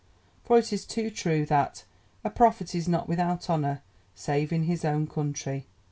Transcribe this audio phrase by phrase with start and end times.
[0.43, 1.83] For it is too true that
[2.23, 3.83] "a prophet is not without honour,
[4.15, 5.67] save in his own country."